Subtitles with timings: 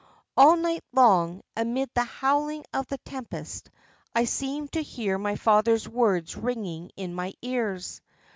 [0.35, 3.69] All night long, amid the howling of the tempest,
[4.15, 8.01] I seemed to hear my father's words ringing in my ears.